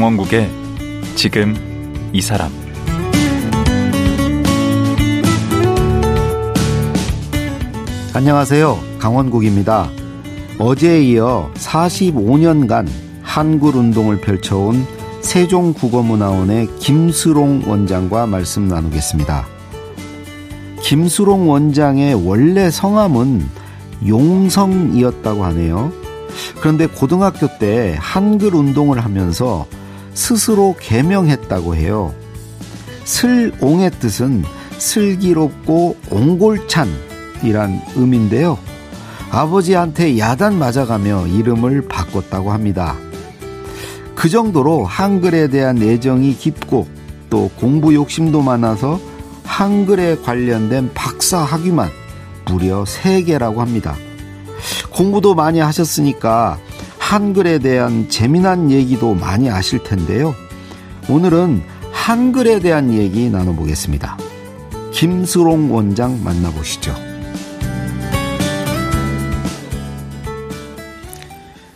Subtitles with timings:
[0.00, 0.50] 강원국의
[1.14, 1.54] 지금
[2.14, 2.50] 이 사람
[8.14, 8.78] 안녕하세요.
[8.98, 9.90] 강원국입니다.
[10.58, 12.88] 어제에 이어 45년간
[13.20, 14.86] 한글 운동을 펼쳐온
[15.20, 19.46] 세종국어문화원의 김수롱 원장과 말씀 나누겠습니다.
[20.80, 23.46] 김수롱 원장의 원래 성함은
[24.08, 25.92] 용성이었다고 하네요.
[26.60, 29.66] 그런데 고등학교 때 한글 운동을 하면서
[30.14, 32.14] 스스로 개명했다고 해요.
[33.04, 34.44] 슬옹의 뜻은
[34.78, 38.58] 슬기롭고 옹골찬이란 의미인데요.
[39.30, 42.96] 아버지한테 야단 맞아가며 이름을 바꿨다고 합니다.
[44.14, 46.86] 그 정도로 한글에 대한 애정이 깊고
[47.30, 49.00] 또 공부 욕심도 많아서
[49.44, 51.90] 한글에 관련된 박사 학위만
[52.46, 53.94] 무려 3개라고 합니다.
[54.90, 56.58] 공부도 많이 하셨으니까
[57.10, 60.32] 한글에 대한 재미난 얘기도 많이 아실 텐데요.
[61.08, 64.16] 오늘은 한글에 대한 얘기 나눠보겠습니다.
[64.92, 66.94] 김수롱 원장 만나보시죠.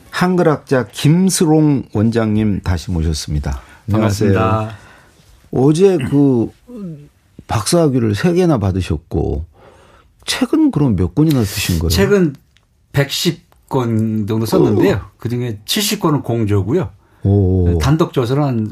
[0.08, 3.60] 한글학자 김수롱 원장님 다시 모셨습니다.
[3.90, 4.76] 반갑습니다.
[5.50, 6.48] 어제 그
[7.48, 9.46] 박사학위를 3개나 받으셨고
[10.26, 11.90] 책은 그럼 몇 권이나 쓰신 거예요?
[11.90, 12.36] 책은
[12.92, 13.43] 110
[13.74, 15.00] 권 정도 썼는데요.
[15.18, 16.90] 그 중에 70권은 공조고요.
[17.24, 17.78] 오.
[17.78, 18.70] 단독 저서는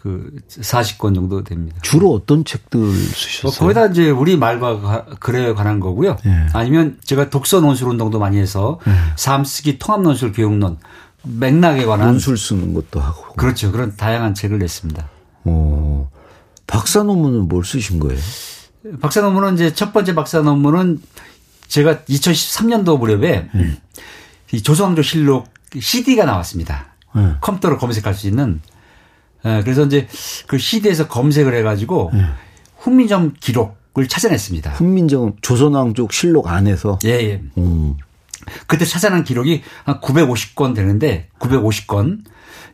[0.00, 1.76] 그 40권 정도 됩니다.
[1.82, 3.42] 주로 어떤 책들 쓰셨어요?
[3.42, 6.16] 뭐 거기다 이제 우리 말과 글에 관한 거고요.
[6.24, 6.46] 네.
[6.54, 8.92] 아니면 제가 독서 논술 운동도 많이 해서 네.
[9.16, 10.78] 삼쓰기 통합 논술 교육론
[11.24, 13.34] 맥락에 관한 논술 쓰는 것도 하고.
[13.34, 13.72] 그렇죠.
[13.72, 15.08] 그런 다양한 책을 냈습니다.
[15.44, 16.06] 오.
[16.66, 18.18] 박사 논문은 뭘 쓰신 거예요?
[19.00, 21.02] 박사 논문은 이제 첫 번째 박사 논문은
[21.68, 23.76] 제가 2013년도 무렵에 네.
[24.52, 26.94] 이 조선왕조 실록 CD가 나왔습니다.
[27.14, 27.34] 네.
[27.40, 28.60] 컴퓨터로 검색할 수 있는.
[29.44, 30.06] 예, 그래서 이제
[30.46, 32.24] 그 CD에서 검색을 해가지고 네.
[32.78, 34.72] 훈민정 기록을 찾아냈습니다.
[34.72, 36.98] 훈민정 조선왕족 실록 안에서.
[37.04, 37.42] 예, 예.
[37.58, 37.96] 음.
[38.66, 42.20] 그때 찾아낸 기록이 한 950건 되는데 950건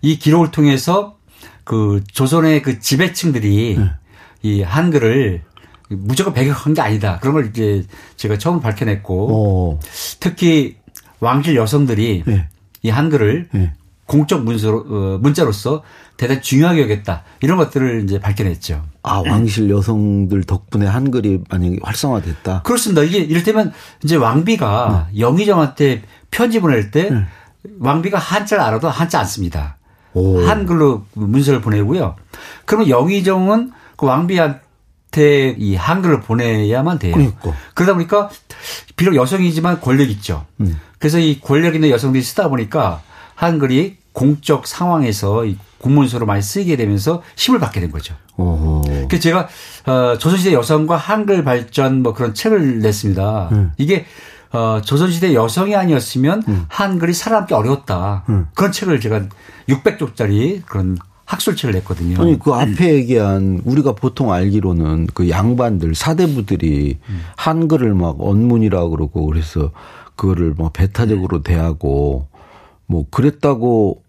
[0.03, 1.17] 이 기록을 통해서
[1.65, 3.91] 그 조선의 그 지배층들이 네.
[4.43, 5.43] 이 한글을
[5.99, 7.19] 무조건 배격한 게 아니다.
[7.21, 7.85] 그런 걸 이제
[8.17, 9.81] 제가 처음 밝혀냈고 어.
[10.21, 10.77] 특히
[11.21, 12.49] 왕실 여성들이 예.
[12.83, 13.73] 이 한글을 예.
[14.07, 15.83] 공적 문서로, 어, 문자로서
[16.17, 17.23] 대단히 중요하게 여겼다.
[17.41, 18.83] 이런 것들을 이제 밝혀냈죠.
[19.03, 22.63] 아, 왕실 여성들 덕분에 한글이 만약에 활성화됐다.
[22.63, 23.03] 그렇습니다.
[23.03, 23.73] 이게 이를테면
[24.05, 25.21] 이제 왕비가 네.
[25.21, 27.11] 영의정한테 편지 보낼 때
[27.79, 29.79] 왕비가 한자를 알아도 한자 안 씁니다.
[30.15, 30.41] 오.
[30.45, 32.17] 한글로 문서를 보내고요.
[32.65, 34.61] 그러면 영의정은 그 왕비한테
[35.21, 37.15] 이 한글을 보내야만 돼요.
[37.15, 37.53] 그러니까.
[37.75, 38.31] 그러다 보니까
[38.97, 40.47] 비록 여성이지만 권력 있죠.
[40.61, 40.81] 음.
[40.99, 43.03] 그래서 이 권력 있는 여성들이 쓰다 보니까
[43.35, 48.15] 한글이 공적 상황에서 이 공문서로 많이 쓰이게 되면서 힘을 받게 된 거죠.
[49.09, 49.49] 그래서 제가
[49.87, 53.49] 어, 조선시대 여성과 한글 발전 뭐 그런 책을 냈습니다.
[53.53, 53.73] 음.
[53.79, 54.07] 이게
[54.53, 58.25] 어, 조선시대 여성이 아니었으면 한글이 살아남기 어려웠다.
[58.29, 58.47] 음.
[58.55, 59.23] 그런 책을 제가
[59.69, 62.21] 600쪽짜리 그런 학술책을 냈거든요.
[62.21, 66.99] 아니 그 앞에 얘기한 우리가 보통 알기로는 그 양반들 사대부들이
[67.37, 69.71] 한글을 막 언문이라 그러고 그래서
[70.17, 72.29] 그거를 막 배타적으로 대하고
[72.87, 74.03] 뭐 그랬다고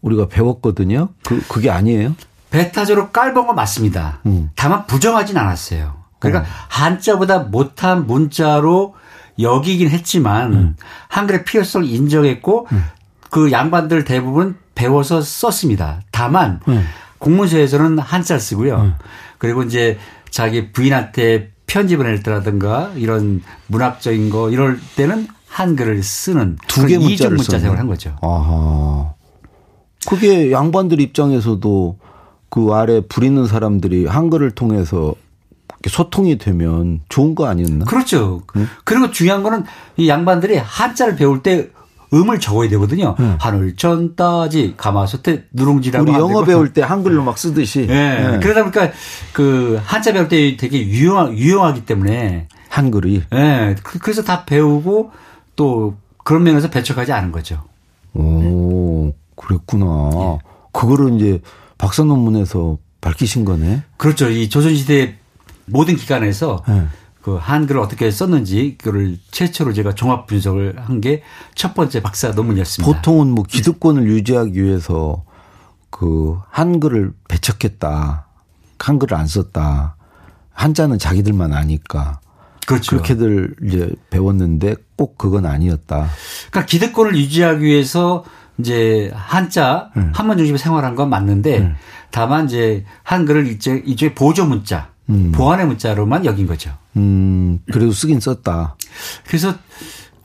[0.00, 1.10] 우리가 배웠거든요.
[1.24, 2.14] 그 그게 아니에요?
[2.50, 4.20] 배타적으로 깔본 건 맞습니다.
[4.26, 4.50] 음.
[4.56, 5.94] 다만 부정하진 않았어요.
[6.18, 8.94] 그러니까 한자보다 못한 문자로
[9.38, 10.76] 여기긴 했지만 음.
[11.08, 12.66] 한글의 필요성을 인정했고
[13.30, 16.00] 그 양반들 대부분 배워서 썼습니다.
[16.10, 16.84] 다만 음.
[17.18, 18.94] 공문서에서는 한자를 쓰고요.
[19.38, 19.98] 그리고 이제
[20.30, 27.08] 자기 부인한테 편지 보낼 때라든가 이런 문학적인 거 이럴 때는 한글을 쓰는 두개 그런 이중
[27.08, 27.60] 문자를 문자 썼네.
[27.60, 28.16] 사용을 한 거죠.
[28.22, 29.12] 아하.
[30.08, 31.98] 그게 양반들 입장에서도
[32.48, 35.14] 그 아래 부리는 사람들이 한글을 통해서
[35.86, 37.84] 소통이 되면 좋은 거 아니었나?
[37.84, 38.42] 그렇죠.
[38.84, 39.64] 그리고 중요한 거는
[39.96, 41.70] 이 양반들이 한자를 배울 때
[42.12, 43.14] 음을 적어야 되거든요.
[43.38, 46.44] 하늘 천 따지 가마솥에 누룽지라고 우리 안 영어.
[46.44, 47.86] 배울 때 한글로 막 쓰듯이.
[47.88, 48.34] 예.
[48.34, 48.38] 예.
[48.42, 48.90] 그러다 보니까
[49.32, 53.22] 그 한자 배울 때 되게 유용 유용하기 때문에 한글이.
[53.34, 53.76] 예.
[53.82, 55.12] 그- 그래서 다 배우고
[55.56, 57.62] 또 그런 면에서 배척하지 않은 거죠.
[58.14, 60.38] 오, 그랬구나.
[60.72, 61.40] 그거를 이제
[61.78, 63.82] 박사 논문에서 밝히신 거네.
[63.96, 64.28] 그렇죠.
[64.28, 65.16] 이 조선시대
[65.66, 66.82] 모든 기관에서 예.
[67.30, 71.22] 그 한글을 어떻게 썼는지 그걸 최초로 제가 종합 분석을 한 게
[71.54, 72.92] 첫 번째 박사 논문이었습니다.
[72.92, 75.22] 보통은 뭐 기득권을 유지하기 위해서
[75.90, 78.26] 그 한글을 배척했다.
[78.78, 79.96] 한글을 안 썼다.
[80.52, 82.20] 한자는 자기들만 아니까.
[82.66, 82.90] 그렇죠.
[82.96, 86.08] 그렇게들 이제 배웠는데 꼭 그건 아니었다.
[86.50, 88.24] 그러니까 기득권을 유지하기 위해서
[88.58, 90.08] 이제 한자 네.
[90.14, 91.74] 한문 중심의 생활한 건 맞는데
[92.10, 95.32] 다만 이제 한글을 일제 일종의 보조 문자, 음.
[95.32, 96.70] 보완의 문자로만 여긴 거죠.
[96.96, 98.76] 음, 그래도 쓰긴 썼다.
[99.26, 99.54] 그래서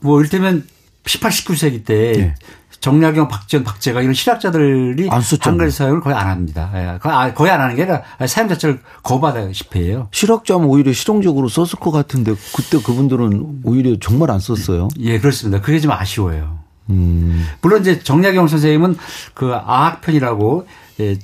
[0.00, 0.66] 뭐 이를테면
[1.06, 2.34] 18, 19세기 때 네.
[2.80, 5.50] 정약용, 박지원, 박재가 이런 실학자들이 안 썼잖아요.
[5.52, 6.70] 한글 사용을 거의 안 합니다.
[6.74, 10.08] 예, 거의 아- 거의 안 하는 게 아니라 사용 자체를 거부하다시피 해요.
[10.12, 14.88] 실학자면 오히려 실용적으로 썼을 것 같은데 그때 그분들은 오히려 정말 안 썼어요.
[15.00, 15.60] 예, 그렇습니다.
[15.62, 16.58] 그게 좀 아쉬워요.
[16.90, 18.96] 음, 물론 이제 정약용 선생님은
[19.34, 20.68] 그 아학편이라고
[21.00, 21.16] 예,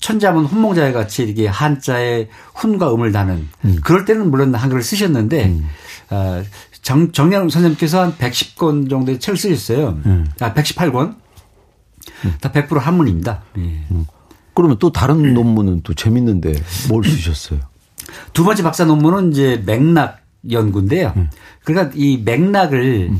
[0.00, 3.48] 천자문 훈몽자에 같이 이렇게 한자에 훈과 음을 다는
[3.84, 5.60] 그럴 때는 물론 한글을 쓰셨는데
[6.10, 6.42] 어,
[6.82, 9.98] 정, 정약용 선생님께서 한 110권 정도의 책을 쓰셨어요.
[10.40, 11.16] 아, 118권.
[12.40, 13.42] 다 100% 한문입니다.
[13.58, 13.84] 예.
[14.54, 16.54] 그러면 또 다른 논문은 또 재밌는데
[16.88, 17.60] 뭘 쓰셨어요?
[18.32, 20.20] 두 번째 박사 논문은 이제 맥락
[20.50, 21.14] 연구인데요.
[21.64, 23.12] 그러니까 이 맥락을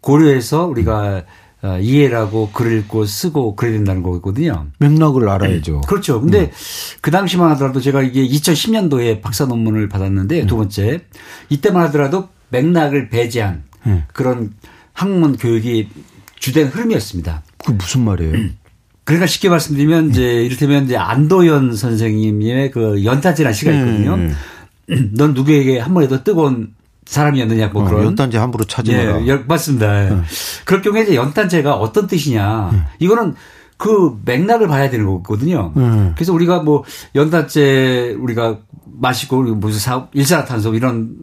[0.00, 1.22] 고려해서 우리가 어,
[1.80, 4.66] 이해를 하고 글을 읽고 쓰고 그래야 된다는 거거든요.
[4.78, 5.82] 맥락을 알아야죠.
[5.82, 6.20] 그렇죠.
[6.20, 6.50] 근데
[7.00, 11.02] 그 당시만 하더라도 제가 이게 2010년도에 박사 논문을 받았는데 두 번째
[11.50, 14.04] 이때만 하더라도 맥락을 배제한 음.
[14.12, 14.52] 그런
[14.92, 15.88] 학문 교육이
[16.38, 17.42] 주된 흐름이었습니다.
[17.64, 18.50] 그 무슨 말이에요?
[19.04, 24.14] 그러니까 쉽게 말씀드리면 이제 이를테면 이제 안도현 선생님의 그 연탄재라는 시가 있거든요.
[24.14, 24.34] 음.
[25.14, 26.74] 넌 누구에게 한 번에도 뜨거운
[27.10, 29.22] 사람이었느냐 뭐 어, 그런 연단지 함부로 마라.
[29.22, 30.22] 예, 여- 맞습니다.
[30.64, 32.86] 그럴 경우에 이제 연탄재가 어떤 뜻이냐.
[33.00, 33.34] 이거는
[33.76, 35.72] 그 맥락을 봐야 되는 거거든요.
[35.76, 36.12] 음.
[36.14, 36.84] 그래서 우리가 뭐
[37.16, 41.16] 연탄재 우리가 마시고 무슨 사, 일산화탄소 이런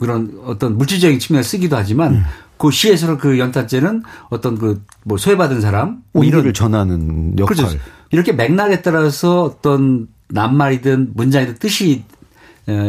[0.00, 2.24] 그런 어떤 물질적인 측면을 쓰기도 하지만
[2.56, 7.56] 그 시에서는 그 연탄재는 어떤 그 뭐 소외받은 사람 뭐 온기를 전하는 역할.
[7.56, 7.78] 그렇죠.
[8.10, 12.04] 이렇게 맥락에 따라서 어떤 낱말이든 문장이든 뜻이 어, 이-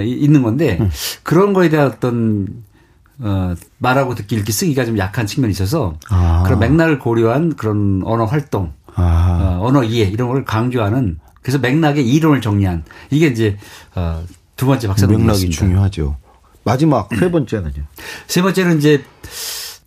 [0.04, 0.90] 있는 건데 음.
[1.24, 2.48] 그런 거에 대한 어떤
[3.20, 6.44] 어, 말하고 듣기 읽기 쓰기가 좀 약한 측면이 있어서 아.
[6.46, 12.08] 그런 맥락을 고려한 그런 언어 활동, 아, 어, 언어 이해 이런 걸 강조하는 그래서 맥락의
[12.08, 13.58] 이론을 정리한 이게 이제
[13.96, 14.24] 어,
[14.56, 15.50] 두 번째 박사 맥락이.
[15.50, 16.18] 중요하죠.
[16.64, 17.84] 마지막 세 번째는요.
[18.28, 19.04] 세 번째는 이제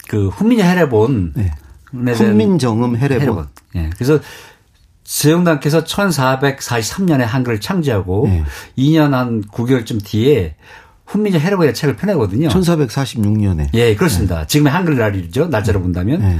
[0.09, 1.53] 그 훈민의 해례본 네.
[2.13, 3.47] 훈민정음 해례본.
[3.77, 3.91] 예.
[3.95, 4.19] 그래서
[5.13, 8.45] 세종단께서 1443년에 한글을 창제하고 네.
[8.79, 10.55] 2년 한 9개월쯤 뒤에
[11.05, 12.49] 훈민정 해례본이라는 책을 펴내거든요.
[12.49, 13.69] 1446년에.
[13.75, 14.47] 예, 그렇습니다.
[14.47, 15.49] 지금의 한글 날이죠.
[15.49, 16.21] 날짜로 본다면.
[16.21, 16.39] 네.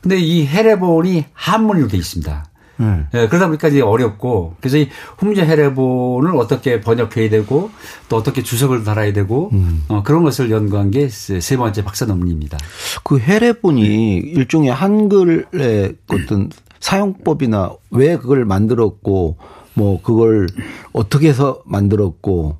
[0.00, 2.46] 근데 이 해례본이 한문으로 돼 있습니다.
[2.78, 3.04] 네.
[3.14, 7.70] 예, 그러다 보니까 이제 어렵고 그래서 이 훈민정 해례본을 어떻게 번역해야 되고
[8.08, 9.84] 또 어떻게 주석을 달아야 되고 음.
[9.88, 12.56] 어, 그런 것을 연구한 게 세 번째 박사 논문입니다.
[13.02, 19.36] 그 해례본이 일종의 한글의 어떤 사용법이나 왜 그걸 만들었고
[19.74, 20.46] 뭐 그걸
[20.92, 22.56] 어떻게 해서 만들었고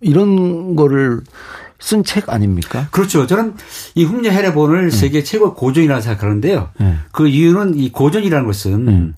[0.00, 1.20] 이런 거를
[1.80, 2.88] 쓴 책 아닙니까?
[2.90, 3.26] 그렇죠.
[3.26, 3.54] 저는
[3.94, 6.70] 이 훈민정 해례본을 세계 최고 고전이라고 생각하는데요.
[6.80, 6.94] 네.
[7.12, 9.14] 그 이유는 이 고전이라는 것은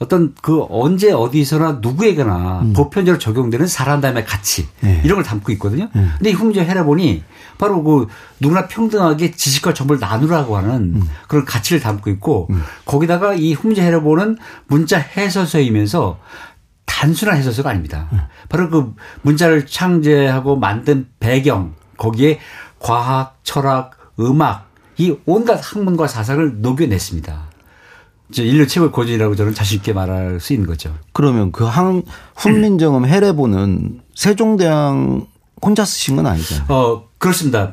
[0.00, 5.00] 어떤 그 언제 어디서나 누구에게나 보편적으로 적용되는 사람담의 가치 네.
[5.04, 5.88] 이런 걸 담고 있거든요.
[5.92, 7.24] 근데 이 훈민정 해례본이
[7.58, 8.06] 바로 그
[8.38, 12.48] 누구나 평등하게 지식과 정보를 나누라고 하는 그런 가치를 담고 있고
[12.84, 16.20] 거기다가 이 훈민정 해례본은 문자 해설서이면서
[16.86, 18.08] 단순한 해설서가 아닙니다.
[18.48, 22.38] 바로 그 문자를 창제하고 만든 배경 거기에
[22.78, 27.47] 과학, 철학, 음악 이 온갖 학문과 사상을 녹여냈습니다.
[28.30, 30.94] 이제 인류 최고의 고전이라고 저는 자신 있게 말할 수 있는 거죠.
[31.12, 32.02] 그러면 그한
[32.36, 35.26] 훈민정음 해례본은 세종대왕
[35.62, 36.66] 혼자 쓰신 건 아니잖아요.
[36.68, 37.72] 어, 그렇습니다.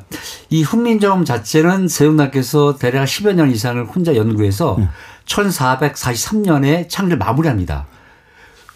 [0.50, 4.76] 이 훈민정음 자체는 세종나께서 대략 10여 년 이상을 혼자 연구해서
[5.26, 7.86] 1443년에 창를 마무리합니다.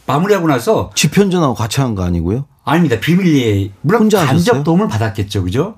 [0.07, 2.45] 마무리하고 나서 지편전하고 같이 한 거 아니고요?
[2.65, 2.99] 아닙니다.
[3.01, 4.65] 비밀리에 물론 혼자 간접 하셨어요?
[4.65, 5.77] 도움을 받았겠죠, 그죠?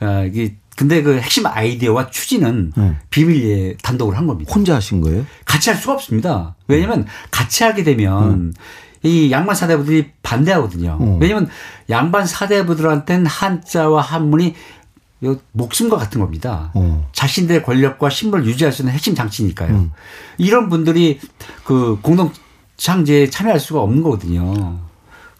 [0.00, 2.96] 아, 이게 근데 그 핵심 아이디어와 추진은 네.
[3.10, 4.50] 비밀리에 단독으로 한 겁니다.
[4.50, 5.26] 혼자 하신 거예요?
[5.44, 6.56] 같이 할 수가 없습니다.
[6.68, 8.54] 왜냐하면 같이 하게 되면
[9.02, 10.96] 이 양반 사대부들이 반대하거든요.
[10.98, 11.18] 음.
[11.20, 11.50] 왜냐하면
[11.90, 14.54] 양반 사대부들한테는 한자와 한문이
[15.24, 16.70] 요 목숨과 같은 겁니다.
[16.72, 17.06] 어.
[17.12, 19.74] 자신들의 권력과 신분을 유지할 수 있는 핵심 장치니까요.
[19.74, 19.92] 음.
[20.38, 21.20] 이런 분들이
[21.62, 22.32] 그 공동
[22.78, 24.78] 창제에 참여할 수가 없는 거거든요.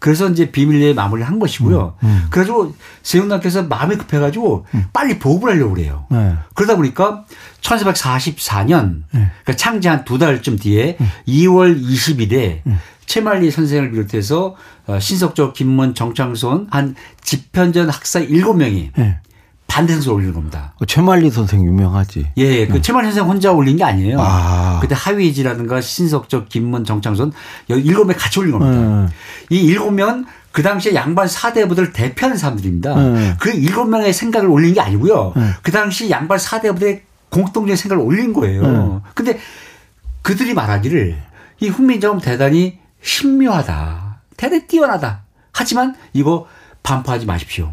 [0.00, 1.94] 그래서 이제 비밀리에 마무리를 한 것이고요.
[2.02, 2.26] 음.
[2.30, 6.06] 그래가지고 세운나께서 마음이 급해가지고 빨리 보급을 하려고 그래요.
[6.10, 6.34] 네.
[6.54, 7.24] 그러다 보니까
[7.60, 9.30] 1444년 네.
[9.44, 10.96] 그러니까 창제 한 두 달쯤 뒤에
[11.28, 12.62] 2월 20일에
[13.06, 19.18] 최만리 선생을 비롯해서 어, 신석조, 김문, 정창손 한 집현전 학사 7명이 네.
[19.70, 20.74] 반대 성서를 올리는 겁니다.
[20.80, 22.32] 그 최만리 선생 유명하지.
[22.38, 22.66] 예, 예.
[22.66, 24.16] 그 최만리 선생 혼자 올린 게 아니에요.
[24.20, 24.80] 아.
[24.82, 26.84] 그때 하위지라든가 신석조, 김문,
[27.70, 29.06] 여기 일곱 명 같이 올린 겁니다.
[29.06, 29.08] 네.
[29.50, 32.94] 이 일곱 명은 그 당시에 양반 사대부들을 대표하는 사람들입니다.
[32.96, 33.36] 네.
[33.38, 35.34] 그 일곱 명의 생각을 올린 게 아니고요.
[35.36, 35.50] 네.
[35.62, 38.62] 그 당시 양반 사대부들의 공통적인 생각을 올린 거예요.
[38.62, 39.10] 네.
[39.14, 39.38] 근데
[40.22, 41.16] 그들이 말하기를
[41.60, 44.22] 이 훈민정음 대단히 신묘하다.
[44.36, 45.22] 대단히 뛰어나다.
[45.52, 46.48] 하지만 이거
[46.82, 47.72] 반포하지 마십시오.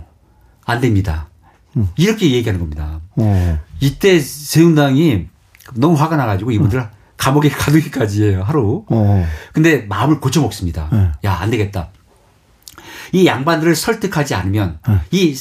[0.64, 1.30] 안 됩니다.
[1.78, 1.88] 음.
[1.96, 3.00] 이렇게 얘기하는 겁니다.
[3.16, 3.60] 어.
[3.80, 5.28] 이때 세운당이
[5.76, 6.86] 너무 화가 나가지고 이분들 음.
[7.18, 8.86] 감옥에 가두기까지 해요, 하루.
[8.90, 9.28] 어.
[9.54, 10.90] 근데 마음을 고쳐 먹습니다.
[10.92, 11.12] 네.
[11.26, 11.90] 야, 안 되겠다.
[13.12, 15.00] 이 양반들을 설득하지 않으면 네.
[15.12, 15.36] 이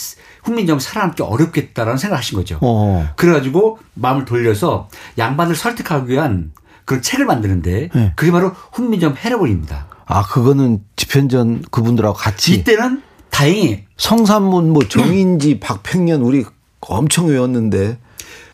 [0.45, 2.59] 훈민정음 살아남기 어렵겠다라는 생각을 하신 거죠.
[2.63, 3.09] 어.
[3.17, 4.89] 그래가지고 마음을 돌려서
[5.19, 6.53] 양반을 설득하기 위한
[6.85, 8.13] 그런 책을 만드는데 네.
[8.15, 9.89] 그게 바로 훈민정음 해례본입니다.
[10.07, 12.55] 아, 그거는 집현전 그분들하고 같이.
[12.55, 13.03] 이때는
[13.37, 16.47] 다행히 성산문 뭐 정인지 박팽년 우리
[16.81, 17.99] 엄청 외웠는데.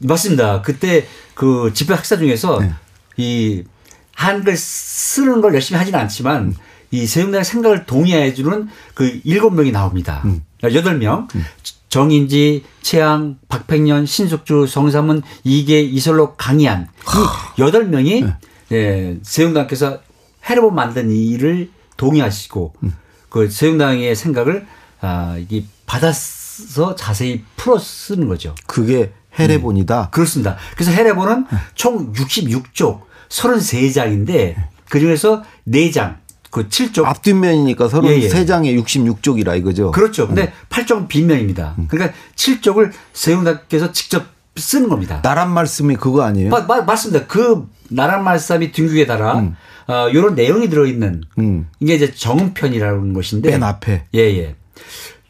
[0.00, 0.60] 맞습니다.
[0.62, 2.72] 그때 그 집회 학사 중에서 네.
[3.16, 3.62] 이
[4.12, 6.56] 한글 쓰는 걸 열심히 하지는 않지만
[6.90, 10.20] 이 세운당의 생각을 동의해 주는 그 일곱 명이 나옵니다.
[10.24, 10.42] 음.
[10.64, 11.28] 여덟 명.
[11.36, 11.44] 음.
[11.88, 16.88] 정인지, 최양, 박팽년, 신숙주, 성삼은, 이계, 이설록, 강희안.
[17.56, 18.36] 이 여덟 명이 네.
[18.72, 20.00] 예, 세운당께서
[20.44, 22.96] 해로본 만든 일을 동의하시고 음.
[23.32, 24.66] 그 세운당의 생각을
[25.00, 28.54] 아, 이 받아서 자세히 풀어 쓰는 거죠.
[28.66, 30.00] 그게 해례본이다.
[30.02, 30.06] 음.
[30.10, 30.58] 그렇습니다.
[30.74, 31.58] 그래서 해례본은 네.
[31.74, 34.56] 총 66쪽 33장인데
[34.90, 36.16] 그 중에서 4장
[36.50, 38.76] 그 7쪽 앞뒷면이니까 33장에 예, 예.
[38.76, 39.92] 66쪽이라 이거죠.
[39.92, 40.26] 그렇죠.
[40.26, 40.52] 근데 음.
[40.68, 41.74] 8쪽은 빈면입니다.
[41.78, 41.86] 음.
[41.88, 45.22] 그러니까 7쪽을 세운다께서 직접 쓰는 겁니다.
[45.22, 46.50] 나란 말씀이 그거 아니에요?
[46.50, 47.26] 마, 마, 맞습니다.
[47.26, 49.56] 그 나란 말씀이 등극에 달아 음.
[49.86, 51.68] 어, 이런 내용이 들어있는 음.
[51.80, 54.38] 이게 이제 정음편이라는 것인데 맨 앞에 예예.
[54.38, 54.56] 예.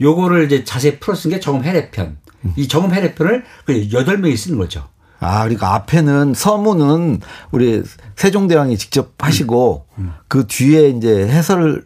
[0.00, 2.16] 요거를 이제 자세히 풀어 쓴 게 정음 해례편.
[2.44, 2.52] 음.
[2.56, 4.88] 이 정음 해례편을 그 여덟 명이 쓰는 거죠.
[5.20, 7.20] 아, 그러니까 앞에는 서문은
[7.52, 7.82] 우리
[8.16, 10.02] 세종대왕이 직접 하시고 음.
[10.02, 10.12] 음.
[10.26, 11.84] 그 뒤에 이제 해설을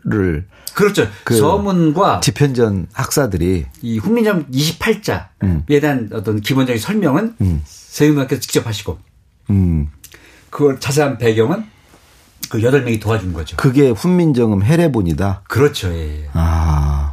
[0.75, 1.07] 그렇죠.
[1.25, 5.65] 그 서문과 집현전 학사들이 이 훈민정 28자에 음.
[5.67, 7.63] 대한 어떤 기본적인 설명은 음.
[7.65, 8.99] 세종대왕께서 직접 하시고
[9.51, 9.89] 음.
[10.51, 11.65] 그 자세한 배경은
[12.49, 13.57] 그 여덟 명이 도와준 거죠.
[13.57, 15.43] 그게 훈민정음 해례본이다.
[15.49, 15.93] 그렇죠.
[15.93, 16.29] 예.
[16.33, 17.13] 아.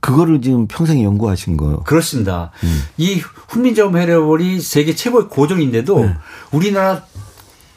[0.00, 1.84] 그거를 지금 평생 연구하신 거예요.
[1.84, 2.50] 그렇습니다.
[2.64, 2.82] 음.
[2.96, 6.14] 이 훈민정음 해례본이 세계 최고의 고정인데도 네.
[6.50, 7.04] 우리나라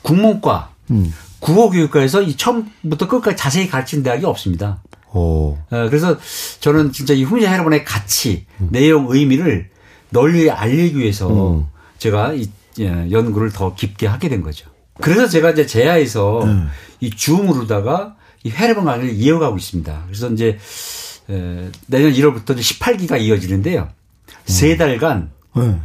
[0.01, 1.13] 국문과 음.
[1.39, 4.81] 국어교육과에서 이 처음부터 끝까지 자세히 가르친 대학이 없습니다.
[5.13, 5.51] 오.
[5.51, 6.17] 어, 그래서
[6.59, 8.69] 저는 진짜 이 훈민정음 해례본의 가치, 음.
[8.71, 9.69] 내용, 의미를
[10.09, 11.67] 널리 알리기 위해서 음.
[11.99, 12.49] 제가 이
[12.79, 14.69] 예, 연구를 더 깊게 하게 된 거죠.
[15.01, 16.69] 그래서 제가 이제 제야에서 음.
[16.99, 20.03] 이 줌으로다가 이 해례본 강의를 이어가고 있습니다.
[20.07, 20.57] 그래서 이제
[21.29, 23.89] 에, 내년 1월부터 18기가 이어지는데요.
[24.45, 24.77] 세 음.
[24.77, 25.79] 달간 네.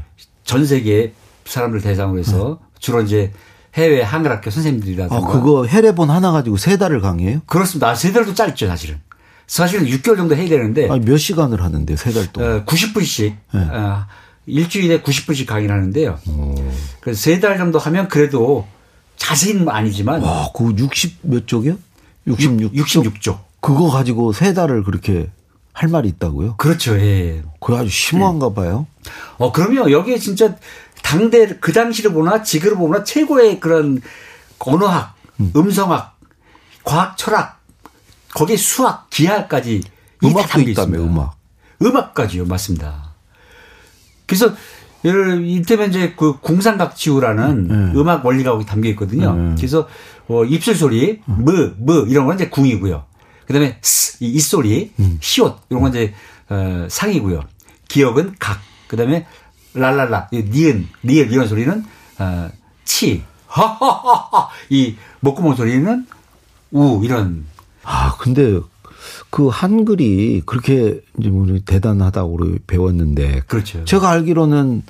[0.45, 1.13] 전 세계
[1.45, 2.67] 사람들 대상으로 해서 네.
[2.79, 3.33] 주로 이제
[3.75, 5.17] 해외 한글학교 선생님들이라든가.
[5.17, 7.41] 아, 그거 해례본 하나 가지고 세 달을 강의해요?
[7.47, 7.89] 그렇습니다.
[7.91, 9.01] 아, 세 달도 짧죠, 사실은.
[9.47, 10.89] 사실은 6개월 정도 해야 되는데.
[10.91, 12.65] 아니, 몇 시간을 하는데, 세 달 동안?
[12.67, 13.37] 90분씩.
[13.55, 13.61] 네.
[13.61, 14.07] 어,
[14.47, 16.19] 일주일에 90분씩 강의를 하는데요.
[17.01, 18.67] 그래서 세 달 정도 하면 그래도
[19.21, 20.23] 자세히는 아니지만.
[20.23, 21.79] 와, 그 60 몇 쪽이요?
[22.27, 22.75] 66쪽.
[22.75, 23.39] 66쪽.
[23.61, 25.31] 그거 가지고 세 달을 그렇게
[25.73, 26.57] 할 말이 있다고요?
[26.57, 26.99] 그렇죠.
[26.99, 27.43] 예.
[27.61, 28.55] 그게 아주 심오한가 예.
[28.55, 28.87] 봐요.
[29.37, 29.93] 어, 그럼요.
[29.93, 30.57] 여기에 진짜
[31.03, 34.01] 당대 그 당시를 보나 지금을 보나 최고의 그런
[34.59, 35.71] 언어학, 음.
[35.71, 36.19] 성학
[36.83, 37.61] 과학, 철학,
[38.35, 39.83] 거기에 수학, 기하까지
[40.25, 41.37] 음악도 있다며 음악.
[41.83, 42.47] 음악까지요.
[42.47, 43.15] 맞습니다.
[44.27, 44.55] 그래서
[45.05, 48.09] 예를 이를테면 이제 그 궁상각지우라는 음.
[48.09, 49.31] 악 원리가 거기 담겨 있거든요.
[49.31, 49.55] 음.
[49.57, 49.89] 그래서
[50.29, 51.45] 어 입술 소리, 음.
[51.45, 53.05] 무, 무 이런 건 이제 궁이고요.
[53.47, 55.19] 그다음에 스, 이 소리, 음.
[55.21, 56.15] 시옷 이런 건 이제
[56.49, 57.45] 어, 상이고요.
[57.89, 58.61] 기억은 각.
[58.89, 59.27] 그다음에
[59.75, 61.85] 랄랄라, 니은, 리을 이런 소리는
[62.19, 62.51] 어,
[62.85, 63.23] 치.
[63.47, 64.49] 하하하하.
[64.69, 66.07] 이 목구멍 소리는
[66.73, 67.47] 우 이런.
[67.83, 68.61] 아 근데
[69.31, 73.43] 그 한글이 그렇게 이제 우리 대단하다고 배웠는데.
[73.47, 73.85] 그렇죠.
[73.85, 74.83] 제가 알기로는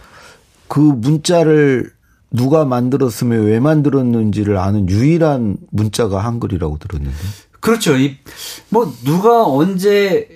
[0.69, 1.91] 그 문자를
[2.31, 7.17] 누가 만들었으며 왜 만들었는지를 아는 유일한 문자가 한글이라고 들었는데.
[7.59, 7.97] 그렇죠.
[7.97, 8.17] 이,
[8.69, 10.29] 뭐, 누가 언제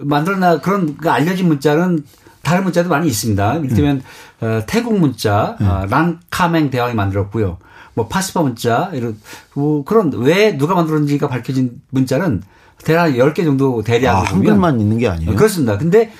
[0.00, 2.04] 만들었나 그런 그 알려진 문자는
[2.42, 3.54] 다른 문자도 많이 있습니다.
[3.56, 4.02] 이를테면,
[4.42, 4.46] 음.
[4.46, 5.66] 어, 태국 문자, 음.
[5.66, 7.58] 어, 랑카맹 대왕이 만들었고요.
[7.94, 9.18] 뭐, 파스파 문자, 이런,
[9.54, 12.42] 뭐 그런, 왜 누가 만들었는지가 밝혀진 문자는
[12.84, 14.16] 대략 10개 정도 대략.
[14.16, 15.34] 아, 한글만 있는 게 아니에요?
[15.34, 15.78] 그렇습니다.
[15.78, 16.12] 근데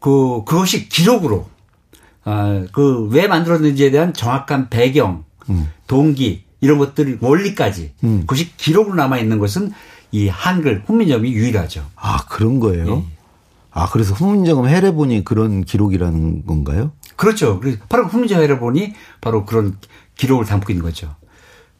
[0.00, 1.46] 그, 그것이 기록으로,
[2.24, 5.70] 아, 그, 왜 만들었는지에 대한 정확한 배경, 음.
[5.86, 8.20] 동기, 이런 것들 원리까지 음.
[8.20, 9.72] 그것이 기록으로 남아 있는 것은
[10.12, 11.84] 이 한글 훈민정음이 유일하죠.
[11.94, 12.96] 아 그런 거예요?
[12.96, 13.04] 예.
[13.70, 16.92] 아 그래서 훈민정음 해례본이 그런 기록이라는 건가요?
[17.16, 17.60] 그렇죠.
[17.88, 19.76] 바로 훈민정음 해례본이 바로 그런
[20.16, 21.14] 기록을 담고 있는 거죠.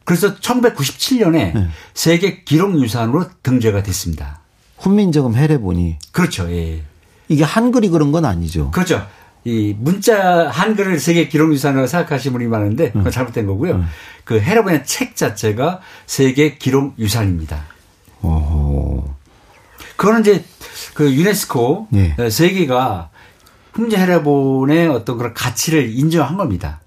[0.07, 1.67] 그래서 1997년에 네.
[1.93, 4.39] 세계 기록유산으로 등재가 됐습니다.
[4.77, 6.49] 훈민정음 해례본이 그렇죠.
[6.49, 6.81] 예.
[7.27, 8.71] 이게 한글이 그런 건 아니죠.
[8.71, 9.05] 그렇죠.
[9.43, 13.75] 이 문자 한글을 세계 기록유산으로 생각하시는 분이 많은데 그건 잘못된 거고요.
[13.75, 13.85] 음.
[14.23, 17.65] 그 헤라본의 책 자체가 세계 기록유산입니다.
[18.21, 19.13] 어.
[19.97, 20.45] 그거는 이제
[20.93, 22.29] 그 유네스코 예.
[22.29, 23.09] 세계가
[23.73, 26.79] 훈제 헤라본의 어떤 그런 가치를 인정한 겁니다.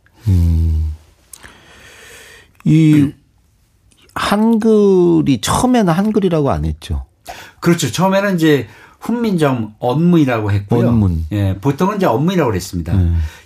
[2.64, 3.10] 이
[4.14, 7.04] 한글이 처음에는 한글이라고 안 했죠.
[7.60, 7.90] 그렇죠.
[7.90, 8.66] 처음에는 이제
[9.00, 10.88] 훈민정 언문이라고 했고요.
[10.88, 11.24] 언문.
[11.32, 12.92] 예, 보통은 이제 언문이라고 그랬습니다.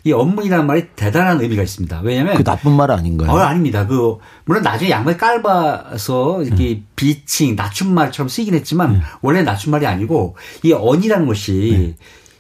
[0.02, 2.00] 이 언문이라는 말이 대단한 의미가 있습니다.
[2.02, 3.30] 왜냐하면 그 나쁜 말 아닌가요?
[3.30, 3.86] 어, 아닙니다.
[3.86, 11.26] 그, 물론 나중에 양말 깔아서 이렇게 비칭, 낮춤말처럼 쓰이긴 했지만 원래 낮춤말이 아니고 이 언이라는
[11.26, 11.94] 것이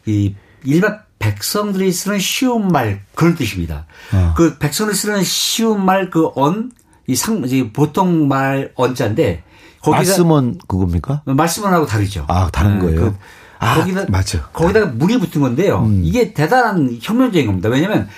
[0.06, 3.86] 이 일반 백성들이 쓰는 쉬운 말 그런 뜻입니다.
[4.12, 4.34] 어.
[4.36, 6.70] 그 백성들이 쓰는 쉬운 말 그 언,
[7.06, 9.42] 이 상, 이 보통 말 언자인데
[9.80, 11.22] 거기다 말씀은 그겁니까?
[11.24, 12.26] 말씀은 하고 다르죠.
[12.28, 13.16] 아, 다른 네, 거예요?
[13.58, 14.02] 아, 거기다.
[14.02, 14.12] 음.
[14.52, 15.90] 거기다가 문이 붙은 건데요.
[16.02, 17.70] 이게 대단한 혁명적인 겁니다.
[17.70, 18.08] 왜냐하면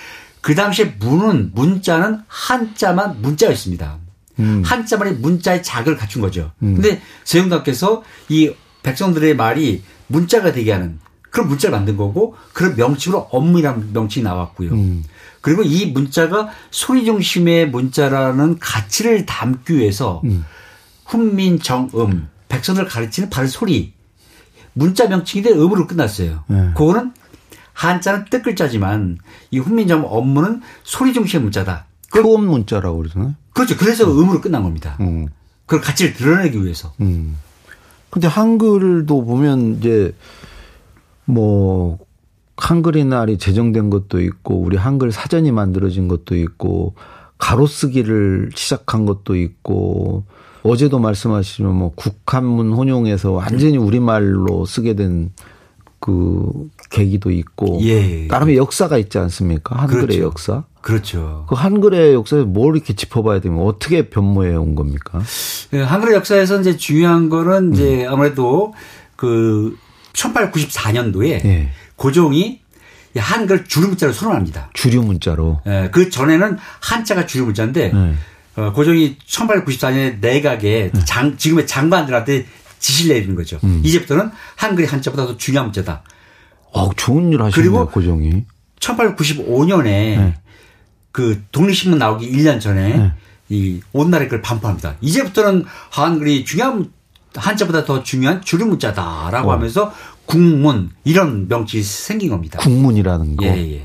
[0.40, 3.98] 그 당시에 문은 문자는 한자만 문자였습니다.
[4.40, 4.62] 음.
[4.64, 6.50] 한자만이 문자의 작을 갖춘 거죠.
[6.58, 10.98] 근데 세종답께서 이 백성들의 말이 문자가 되게 하는
[11.36, 14.72] 그런 문자를 만든 거고 그런 명칭으로 업무이라는 명칭이 나왔고요.
[14.72, 15.04] 음.
[15.42, 20.46] 그리고 이 문자가 소리 중심의 문자라는 가치를 담기 위해서 음.
[21.04, 23.92] 훈민 정음 백성들 가르치는 바른 소리
[24.72, 26.44] 문자 명칭인데 음으로 끝났어요.
[26.46, 26.70] 네.
[26.74, 27.12] 그거는
[27.74, 29.18] 한자는 뜻 글자지만
[29.50, 31.84] 이 훈민정 업무는 소리 중심의 문자다.
[32.14, 33.34] 표음 문자라고 그러잖아요.
[33.52, 33.76] 그렇죠.
[33.76, 34.96] 그래서 음으로 끝난 겁니다.
[35.00, 35.28] 음.
[35.66, 36.94] 그런 가치를 드러내기 위해서.
[37.02, 37.36] 음.
[38.08, 40.14] 근데 한글도 보면 이제
[41.26, 41.99] 뭐
[42.56, 46.95] 한글의 날이 제정된 것도 있고 우리 한글 사전이 만들어진 것도 있고
[47.39, 50.25] 가로쓰기를 시작한 것도 있고
[50.62, 55.30] 어제도 말씀하시면 뭐 국한문 혼용해서 완전히 우리말로 쓰게 된
[56.06, 58.26] 그 계기도 있고 예.
[58.28, 59.76] 나름의 역사가 있지 않습니까?
[59.76, 60.23] 한글의 그렇죠.
[60.23, 60.65] 역사.
[60.80, 61.47] 그렇죠.
[61.49, 65.21] 그 한글의 역사에 뭘 이렇게 짚어봐야 되면 어떻게 변모해 온 겁니까?
[65.71, 68.12] 그 한글의 역사에서 이제 중요한 거는 이제 음.
[68.12, 68.73] 아무래도
[69.17, 69.76] 그
[70.16, 71.68] 1894년도에 예.
[71.96, 72.60] 고종이
[73.14, 74.70] 이 한글 주름자로 선언합니다.
[74.74, 75.60] 주류 문자로.
[75.66, 78.14] 예, 그 전에는 한자가 주류 문자인데 네.
[78.56, 82.46] 어, 고종이 1894년에 내각에 장, 지금의 장관들한테
[82.78, 83.58] 지시를 내리는 거죠.
[83.64, 83.80] 음.
[83.84, 86.02] 이제부터는 한글이 한자보다 더 중요한 문자다.
[86.72, 88.44] 어, 좋은 일 하셨네요, 그리고 고종이.
[88.80, 90.34] 1895년에
[91.12, 93.12] 그 독립신문 나오기 1년 전에 네.
[93.48, 94.96] 이 온나라에 그걸 반포합니다.
[95.00, 96.90] 이제부터는 한글이 중요한
[97.36, 99.52] 한자보다 더 중요한 주류 문자다라고 어.
[99.52, 99.92] 하면서
[100.26, 102.58] 국문 이런 명칭이 생긴 겁니다.
[102.58, 103.46] 국문이라는 거.
[103.46, 103.84] 예, 예.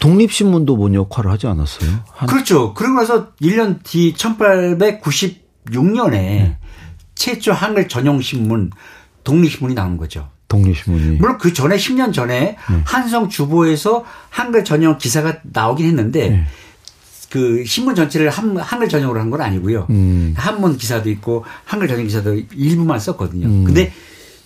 [0.00, 1.90] 독립신문도 뭔 역할을 하지 않았어요?
[2.12, 2.74] 한, 그렇죠.
[2.74, 6.58] 그러고 나서 1년 뒤 1896년에 네.
[7.14, 8.70] 최초 한글 전용 신문
[9.24, 10.28] 독립신문이 나온 거죠.
[10.48, 11.16] 독립신문이.
[11.16, 12.82] 물론 그 전에 10년 전에 네.
[12.84, 16.44] 한성 주보에서 한글 전용 기사가 나오긴 했는데 네.
[17.36, 19.86] 그 신문 전체를 한, 한글 전용으로 한 건 아니고요.
[19.90, 20.32] 음.
[20.38, 23.46] 한문 기사도 있고 한글 전용 기사도 일부만 썼거든요.
[23.46, 23.64] 음.
[23.64, 23.92] 근데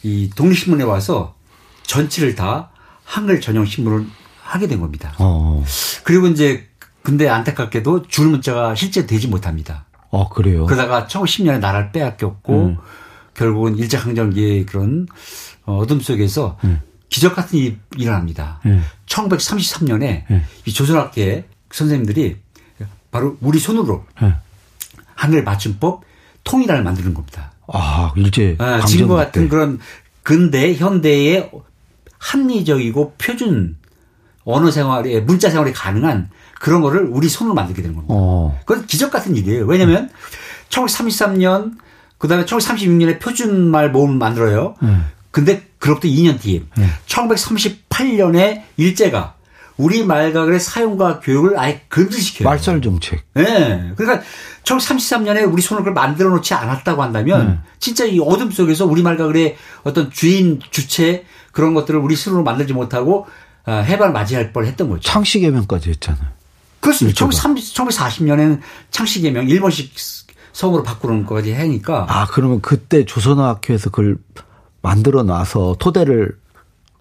[0.03, 1.37] 이 독립신문에 와서
[1.85, 2.71] 전체를 다
[3.05, 4.07] 한글 전용 신문을
[4.43, 5.15] 하게 된 겁니다.
[5.21, 5.63] 어.
[6.03, 6.67] 그리고 이제
[7.03, 9.85] 근데 안타깝게도 줄 문자가 실제 되지 못합니다.
[10.11, 10.67] 어, 그래요?
[10.67, 12.77] 그러다가 1910년에 나라를 빼앗겼고 음.
[13.35, 15.07] 결국은 일제강점기의 그런
[15.65, 16.59] 어, 어둠 속에서
[17.09, 18.59] 기적 같은 일이 일어납니다.
[18.67, 18.83] 음.
[19.07, 20.45] 1933년에 음.
[20.65, 22.39] 이 조선학계 선생님들이
[23.11, 24.35] 바로 우리 손으로 예.
[25.15, 26.03] 한글 맞춤법
[26.45, 27.53] 통일화를 만드는 겁니다.
[27.69, 28.57] 아, 일제.
[28.59, 29.49] 아, 지금과 같은 때.
[29.49, 29.79] 그런
[30.23, 31.51] 근대 현대의
[32.19, 33.77] 합리적이고 표준
[34.45, 38.15] 언어 생활에 문자 생활이 가능한 그런 거를 우리 손으로 만들게 되는 겁니다.
[38.17, 38.59] 어.
[38.65, 39.67] 그건 기적 같은 일이에요.
[39.67, 40.11] 왜냐하면
[40.69, 41.77] 1933년
[42.19, 44.75] 그다음에 1936년에 표준말 모음을 만들어요.
[44.83, 45.07] 음.
[45.31, 46.63] 근데 그로부터 2년 뒤에
[47.07, 49.35] 1938년에 일제가
[49.81, 52.49] 우리 말가글의 사용과 교육을 아예 금지시켜요.
[52.49, 53.25] 말살 정책.
[53.39, 53.93] 예.
[53.97, 54.23] 그러니까
[54.65, 57.59] 1933년에 우리 손을 그걸 만들어 놓지 않았다고 한다면 네.
[57.79, 63.27] 진짜 이 어둠 속에서 우리 말가글의 어떤 주인 주체 그런 것들을 우리 스스로 만들지 못하고
[63.65, 65.01] 아, 해방을 맞이할 뻔 했던 거죠.
[65.03, 66.29] 창씨 개명까지 했잖아요.
[66.81, 67.25] 그렇습니다.
[67.25, 67.55] 일제가.
[67.55, 69.95] 1940년에는 창씨 개명 일본식
[70.53, 74.19] 성으로 바꾸는 것까지 하니까 아, 그러면 그때 조선어학회에서 그걸
[74.83, 76.40] 만들어 놔서 토대를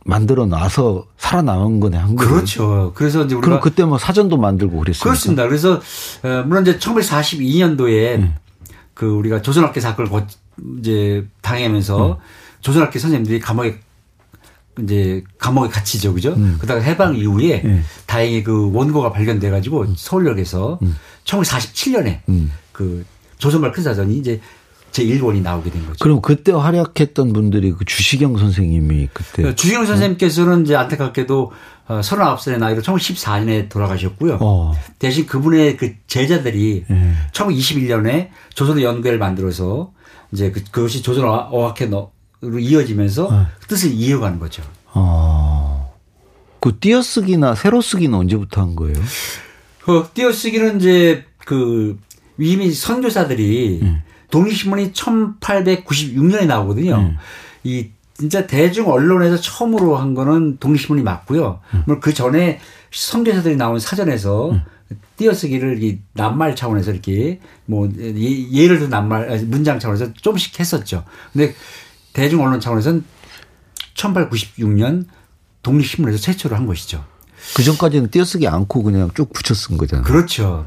[0.10, 2.26] 만들어 놔서 살아남은 거네, 한국.
[2.26, 2.92] 그렇죠.
[2.96, 5.04] 그래서 이제 우리가 그럼 그때 뭐 사전도 만들고 그랬어요.
[5.04, 5.48] 그렇습니다.
[5.48, 5.76] 그래서
[6.24, 8.36] 어, 물론 이제 1942년도에 음.
[8.94, 10.26] 그 우리가 조선학계 사건을 거,
[10.80, 12.16] 이제 당하면서 음.
[12.62, 13.80] 조선학계 선생님들이 감옥에
[14.82, 16.36] 이제 감옥에 갇히죠, 그죠?
[16.60, 17.84] 그다가 해방 이후에 음.
[18.06, 20.80] 다행히 그 원고가 발견돼 가지고 서울역에서
[21.26, 22.52] 1947년에 음.
[22.72, 23.06] 그
[23.38, 24.40] 조선말 큰 사전이 이제
[24.92, 25.98] 제 1권이 나오게 된 거죠.
[26.00, 31.52] 그럼 그때 활약했던 분들이 그 주시경 선생님이 그때 그 주시경 선생님께서는 이제 안타깝게도
[31.88, 34.38] 39살의 나이로 1914년에 돌아가셨고요.
[34.42, 34.74] 어.
[35.00, 37.14] 대신 그분의 그 제자들이 네.
[37.34, 39.92] 1921년에 조선의 연구회를 만들어서
[40.32, 42.12] 이제 그, 그것이 조선 어학회로
[42.60, 43.68] 이어지면서 네.
[43.68, 44.64] 뜻을 이어가는 거죠.
[44.94, 45.94] 어.
[46.60, 48.98] 그 띄어쓰기나 세로쓰기는 언제부터 한 거예요?
[49.82, 51.98] 그 띄어쓰기는 이제 그
[52.38, 54.04] 이미 선교사들이 네.
[54.32, 56.98] 독립신문이 1896년에 나오거든요.
[56.98, 57.18] 네.
[57.64, 61.62] 이 진짜 대중 언론에서 처음으로 한 거는 독립신문이 맞고요.
[61.74, 62.00] 음.
[62.02, 62.60] 그 전에
[62.92, 64.62] 선교사들이 나온 사전에서 음.
[65.18, 71.06] 띄어쓰기를 이 낱말 차원에서 이렇게 뭐 예, 를든 낱말 문장 차원에서 조금씩 했었죠.
[71.32, 71.54] 근데
[72.14, 73.04] 대중 언론 차원에서는
[73.96, 75.06] 1896년
[75.62, 77.06] 독립신문에서 최초로 한 것이죠.
[77.56, 80.06] 그 전까지는 띄어쓰기 않고 그냥 쭉 붙여 쓴 거잖아요.
[80.06, 80.66] 그렇죠.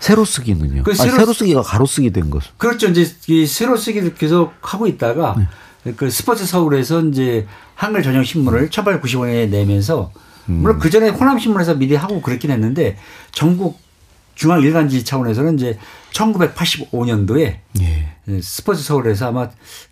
[0.00, 0.82] 세로 쓰기는요?
[0.82, 2.50] 그 세로, 세로 쓰기가 가로 쓰기 된 것은?
[2.56, 2.88] 그렇죠.
[2.88, 5.36] 이제 이 세로 쓰기를 계속 하고 있다가
[5.84, 5.92] 네.
[5.94, 10.10] 그 스포츠 서울에서 이제 한글 전용 신문을 1895년에 내면서
[10.48, 10.54] 음.
[10.62, 12.96] 물론 그 전에 호남 신문에서 미리 하고 그랬긴 했는데
[13.30, 13.78] 전국
[14.34, 15.78] 중앙 일간지 차원에서는 이제
[16.12, 18.40] 1985년도에 예.
[18.40, 19.50] 스포츠 서울에서 아마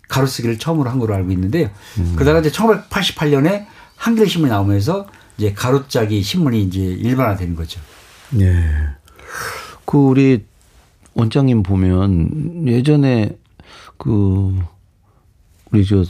[0.08, 1.68] 가로쓰기를 처음으로 한 걸로 알고 있는데요.
[1.98, 2.14] 음.
[2.16, 7.80] 그러다가 이제 1988년에 한글 신문이 나오면서 이제 가로짜기 신문이 이제 일반화된 거죠.
[8.40, 8.64] 예.
[9.88, 10.44] 그 우리
[11.14, 13.30] 원장님 보면 예전에
[13.96, 14.54] 그
[15.72, 16.04] 우리 저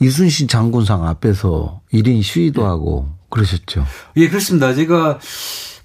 [0.00, 2.66] 이순신 장군상 앞에서 1인 시위도 네.
[2.66, 3.86] 하고 그러셨죠.
[4.18, 4.74] 예, 그렇습니다.
[4.74, 5.18] 제가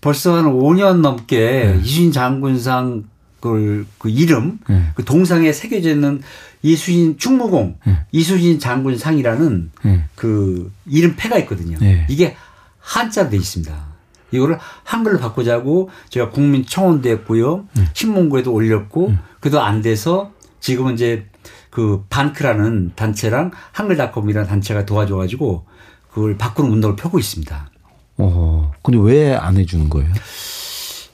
[0.01, 1.79] 벌써 한 5년 넘게 네.
[1.85, 3.05] 이순신 장군상
[3.39, 4.91] 그, 그 이름, 네.
[4.95, 6.21] 그 동상에 새겨져 있는
[6.63, 8.05] 이순신 충무공, 네.
[8.11, 10.03] 이순신 장군상이라는 네.
[10.15, 11.77] 그 이름 패가 있거든요.
[11.79, 12.05] 네.
[12.09, 12.35] 이게
[12.79, 13.94] 한자로 돼 있습니다.
[14.35, 17.65] 이거를 한글로 바꾸자고 제가 국민청원도 했고요.
[17.77, 17.87] 음.
[17.93, 19.19] 신문고에도 올렸고 음.
[19.39, 21.25] 그래도 안 돼서 지금은 이제
[21.69, 25.65] 그 반크라는 단체랑 한글닷컴이라는 단체가 도와줘가지고
[26.11, 27.69] 그걸 바꾸는 운동을 펴고 있습니다.
[28.17, 30.09] 어, 근데 왜 안 해주는 거예요?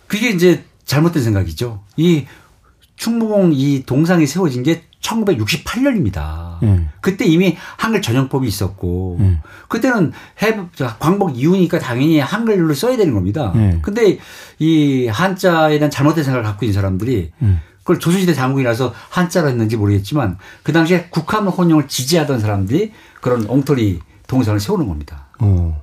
[0.08, 1.82] 그게 이제 잘못된 생각이죠.
[1.98, 2.26] 이
[2.96, 6.62] 충무공 이 동상이 세워진 게 1968년입니다.
[6.64, 6.90] 음.
[7.02, 9.40] 그때 이미 한글 전용법이 있었고, 음.
[9.68, 10.12] 그때는
[10.42, 10.58] 해,
[11.00, 13.52] 광복 이후니까 당연히 한글로 써야 되는 겁니다.
[13.56, 13.80] 음.
[13.82, 14.20] 근데
[14.60, 17.32] 이 한자에 대한 잘못된 생각을 갖고 있는 사람들이
[17.80, 24.60] 그걸 조선시대 장국이라서 한자로 했는지 모르겠지만 그 당시에 국함 혼용을 지지하던 사람들이 그런 엉터리 동상을
[24.60, 25.28] 세우는 겁니다.
[25.40, 25.82] 어.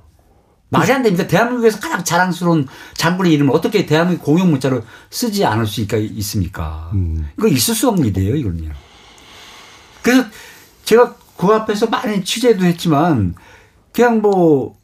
[0.69, 1.27] 말이 안 됩니다.
[1.27, 6.91] 대한민국에서 가장 자랑스러운 장군의 이름을 어떻게 대한민국 공용 문자로 쓰지 않을 수 있습니까?
[6.93, 7.27] 음.
[7.37, 8.71] 이거 있을 수 없는 일이에요, 이거는요.
[10.09, 10.27] 그래서
[10.85, 13.35] 제가 그 앞에서 많이 취재도 했지만
[13.93, 14.75] 그냥 뭐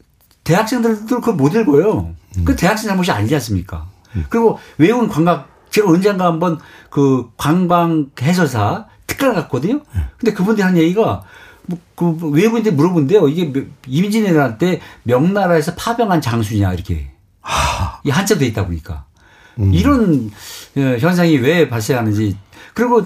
[0.44, 2.14] 대학생들도 그걸 못 읽어요.
[2.38, 2.44] 음.
[2.44, 3.88] 그 대학생 잘못이 아니지 않습니까?
[4.14, 4.24] 음.
[4.28, 6.60] 그리고 외운 관광 제가 언젠가 한번
[6.90, 9.80] 그 관광 해설사 특가를 갔거든요.
[9.96, 10.04] 음.
[10.16, 11.24] 근데 그분들이 한 얘기가
[11.66, 13.28] 뭐, 그 외국인들 물어본대요.
[13.28, 17.10] 이게 이민진애들한테 명나라에서 파병한 장수냐 이렇게
[17.40, 18.00] 하.
[18.04, 19.04] 이 한자도 있다 보니까
[19.58, 19.74] 음.
[19.74, 20.30] 이런
[20.76, 22.36] 어, 현상이 왜 발생하는지
[22.74, 23.04] 그리고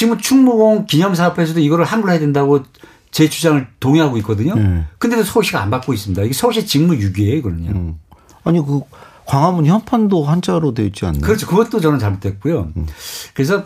[0.00, 2.64] 지금 충무공 기념사업에서도 이거를 한글로 해야 된다고
[3.10, 4.54] 제 주장을 동의하고 있거든요.
[4.54, 4.86] 네.
[4.96, 6.22] 근데도 서울시가 안 받고 있습니다.
[6.22, 7.70] 이게 서울시 직무유기예요, 이거는요.
[7.72, 8.00] 음.
[8.44, 8.80] 아니 그
[9.26, 11.20] 광화문 현판도 한자로 되어 있지 않나요?
[11.20, 11.46] 그렇죠.
[11.46, 12.72] 그것도 저는 잘못됐고요.
[12.74, 12.86] 음.
[13.34, 13.62] 그래서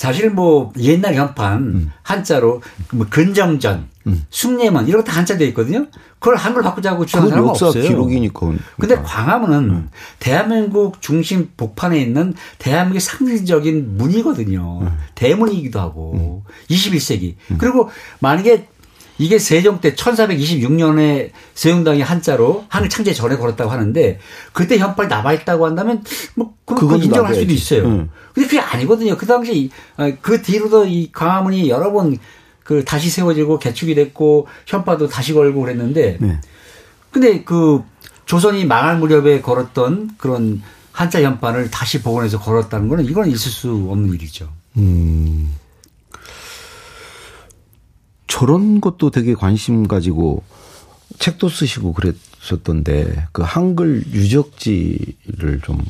[0.00, 1.92] 사실 뭐 옛날 현판 음.
[2.00, 4.24] 한자로 뭐 근정전, 음.
[4.30, 5.88] 숭례문 이런 것도 한자 되어 있거든요.
[6.18, 7.82] 그걸 한글 바꾸자고 주장하는 사람은 없어요.
[7.82, 8.50] 기록이니까.
[8.78, 9.90] 근데 광화문은 음.
[10.18, 14.78] 대한민국 중심 복판에 있는 대한민국의 상징적인 문이거든요.
[14.80, 14.98] 음.
[15.16, 17.34] 대문이기도 하고 21세기.
[17.34, 17.36] 음.
[17.50, 17.56] 음.
[17.58, 18.68] 그리고 만약에
[19.18, 24.18] 이게 세종 때 1426년에 세종당이 한자로 한글 창제 전에 걸었다고 하는데
[24.54, 26.02] 그때 현판이 남아 있다고 한다면
[26.36, 27.84] 뭐 그건 인정할 수도 있어요.
[27.84, 28.08] 응.
[28.40, 29.16] 근데 그게 아니거든요.
[29.16, 32.18] 그 당시 아, 그 뒤로도 이 광화문이 여러 번
[32.70, 36.40] 그 다시 세워지고 개축이 됐고 현파도 다시 걸고 그랬는데 네.
[37.10, 37.82] 근데 그
[38.26, 44.14] 조선이 망할 무렵에 걸었던 그런 한자 현판을 다시 복원해서 걸었다는 거는 이건 있을 수 없는
[44.14, 44.48] 일이죠.
[44.76, 45.52] 음.
[48.28, 50.44] 저런 것도 되게 관심 가지고
[51.18, 55.84] 책도 쓰시고 그랬었던데 그 한글 유적지를 좀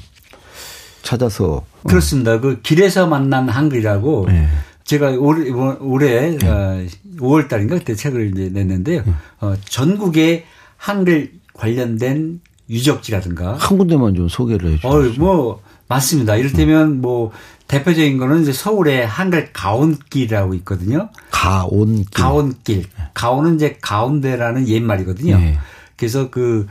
[1.02, 2.40] 찾아서 그렇습니다.
[2.40, 4.48] 그 길에서 만난 한글이라고 네.
[4.84, 6.86] 제가 올해, 올해 네.
[7.18, 9.02] 5월 어, 달인가 그때 책을 이제 냈는데요.
[9.04, 9.12] 네.
[9.40, 10.44] 어, 전국의
[10.76, 14.92] 한글 관련된 유적지라든가 한 군데만 좀 소개를 해 주세요.
[14.92, 16.36] 어, 뭐 맞습니다.
[16.36, 17.32] 이를테면 뭐
[17.68, 21.10] 대표적인 거는 이제 서울의 한글 가온길이라고 있거든요.
[21.30, 22.04] 가온길.
[22.12, 22.84] 가온길.
[23.14, 25.38] 가온은 이제 가운데라는 옛말이거든요.
[25.38, 25.58] 네.
[25.96, 26.66] 그래서 그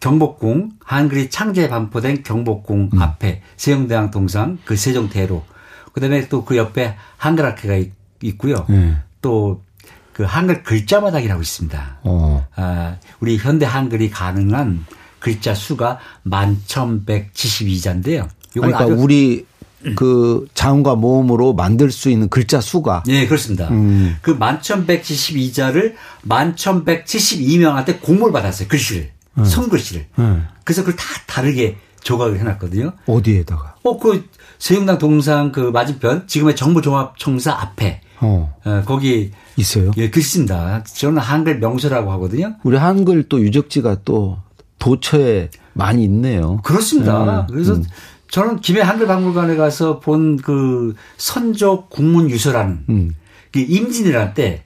[0.00, 3.02] 경복궁 한글이 창제 반포된 경복궁 음.
[3.02, 5.44] 앞에 세종대왕 동상 그 세종대로
[5.92, 7.76] 그다음에 또 그 옆에 한글 학회가
[8.22, 8.66] 있 고요.
[8.68, 8.96] 네.
[9.22, 11.98] 또그 한글 글자마당이라고 있습니다.
[12.02, 12.46] 어.
[12.56, 14.84] 아, 우리 현대 한글이 가능한
[15.18, 18.28] 글자 수가 11,172자인데요.
[18.52, 19.46] 그러니까 우리
[19.94, 23.68] 그 자음과 모음으로 만들 수 있는 글자 수가 네, 그렇습니다.
[23.68, 24.16] 음.
[24.22, 25.94] 그 11,172자를
[26.26, 28.68] 11,172명한테 공모를 받았어요.
[28.68, 29.10] 글씨를.
[29.44, 30.06] 손글씨를.
[30.16, 30.42] 네.
[30.64, 32.92] 그래서 그걸 다 다르게 조각을 해놨거든요.
[33.06, 39.90] 어디에다가 어, 그 세영당 동상 그 맞은편 지금의 정부종합청사 앞에 어 어, 거기 있어요.
[39.96, 40.84] 예, 글씨입니다.
[40.84, 42.56] 저는 한글 명소라고 하거든요.
[42.64, 44.38] 우리 한글 또 유적지가 또
[44.78, 46.58] 도처에 많이 있네요.
[46.62, 47.46] 그렇습니다.
[47.48, 47.52] 네.
[47.52, 47.84] 그래서 음.
[48.30, 53.14] 저는 김해 한글 박물관에 가서 본 그 선조 국문 유서라는 음.
[53.52, 54.62] 그 임진왜란 때,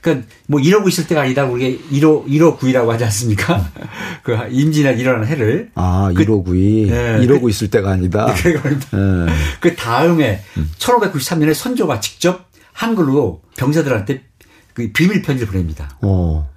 [0.00, 1.44] 그러니까 뭐 이러고 있을 때가 아니다.
[1.44, 3.70] 우리가 1호 1호 9이라고 하지 않습니까?
[4.22, 7.18] 그 임진왜란 일어나는 해를 아, 그- 1호구이 네.
[7.22, 8.26] 이러고 있을 때가 아니다.
[8.46, 8.56] 예.
[9.60, 10.42] 그 다음에
[10.78, 14.22] 1593년에 선조가 직접 한글로 병사들한테
[14.74, 15.96] 그 비밀 편지를 보냅니다.
[16.00, 16.48] 어.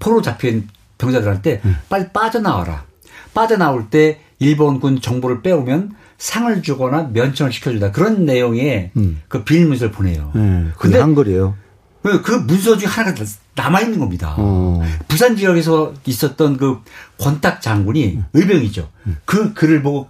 [0.00, 2.84] 포로 잡힌 병사들한테 빨리 빠져나와라.
[3.32, 7.92] 빠져나올 때 일본군 정보를 빼오면 상을 주거나 면천을 시켜준다.
[7.92, 9.22] 그런 내용의 음.
[9.28, 10.32] 그 비밀 문서를 보내요.
[10.36, 10.40] 예.
[10.40, 11.56] 그게 근데 한글이에요.
[12.02, 14.34] 그- 그 문서 중에 하나가 남아 있는 겁니다.
[14.36, 14.82] 어.
[15.08, 16.78] 부산 지역에서 있었던 그
[17.18, 18.24] 권탁 장군이 음.
[18.34, 18.88] 의병이죠.
[19.24, 20.08] 그 글을 보고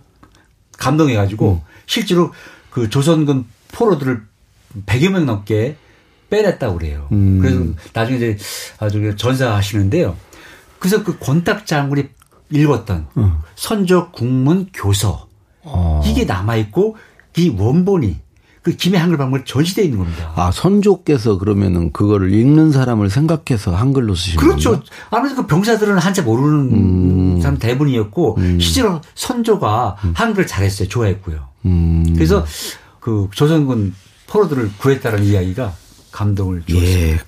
[0.79, 2.33] 감동해가지고 실제로
[2.71, 4.23] 그 조선군 포로들을
[4.87, 5.77] 100여 명 넘게
[6.31, 7.09] 빼냈다고 그래요.
[7.13, 7.39] 음.
[7.41, 8.39] 그래서 나중에 이제
[8.79, 10.17] 아주 전사하시는데요.
[10.81, 12.09] 그래서 그 권탁 장군이
[12.55, 13.39] 읽었던 음.
[13.57, 15.27] 선조 국문 교서
[15.63, 16.03] 어.
[16.05, 16.97] 이게 남아 있고
[17.37, 18.17] 이 원본이
[18.63, 20.33] 그 김해 한글박물에 전시되어 있는 겁니다.
[20.37, 24.71] 아, 선조께서 그러면은 그거를 읽는 사람을 생각해서 한글로 쓰신 그렇죠.
[24.71, 24.87] 건가?
[25.11, 26.73] 아무래도 그 병사들은 한자 모르는
[27.37, 27.41] 음.
[27.43, 30.89] 사람 대부분이었고 실제로 선조가 한글 잘했어요.
[30.89, 31.47] 좋아했고요.
[31.67, 32.05] 음.
[32.15, 32.47] 그래서
[33.01, 33.95] 그 조선군
[34.29, 35.75] 포로들을 구했다는 이야기가
[36.11, 37.01] 감동을 주었습니다.
[37.01, 37.19] 예.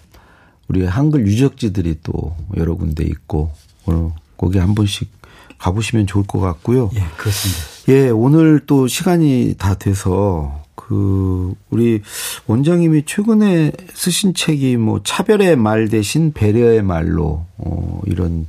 [0.68, 3.52] 우리 한글 유적지들이 또 여러 군데 있고
[3.84, 5.15] 오늘 거기 한 번씩
[5.58, 6.90] 가보시면 좋을 것 같고요.
[6.94, 7.60] 예, 그렇습니다.
[7.88, 12.02] 예, 오늘 또 시간이 다 돼서 그 우리
[12.46, 18.46] 원장님이 최근에 쓰신 책이 뭐 차별의 말 대신 배려의 말로 어 이런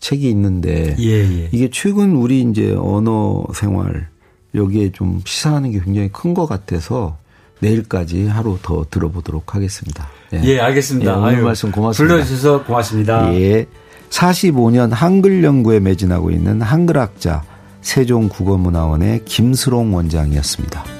[0.00, 1.48] 책이 있는데 예, 예.
[1.52, 4.08] 이게 최근 우리 이제 언어 생활
[4.54, 7.16] 여기에 좀 시사하는 게 굉장히 큰 것 같아서
[7.60, 10.08] 내일까지 하루 더 들어보도록 하겠습니다.
[10.44, 11.10] 예, 알겠습니다.
[11.12, 12.14] 예, 오늘 아유, 말씀 고맙습니다.
[12.14, 13.34] 불러주셔서 고맙습니다.
[13.34, 13.66] 예.
[14.10, 17.42] 45년 한글 연구에 매진하고 있는 한글학자
[17.82, 20.97] 세종국어문화원의 김수롱 원장이었습니다.